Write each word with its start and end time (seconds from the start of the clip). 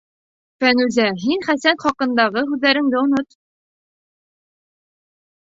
Фәнүзә, 0.63 1.03
һин 1.23 1.45
Хәсән 1.47 1.77
хаҡындағы 1.83 2.43
һүҙҙәремде 2.49 2.99
онот. 3.03 3.39